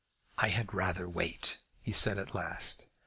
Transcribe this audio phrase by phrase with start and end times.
[0.39, 2.89] "I had rather wait," he said at last.